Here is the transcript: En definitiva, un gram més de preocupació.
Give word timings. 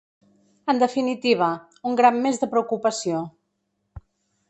En 0.73 0.81
definitiva, 0.83 1.51
un 1.91 2.01
gram 2.01 2.19
més 2.25 2.43
de 2.45 2.53
preocupació. 2.57 3.25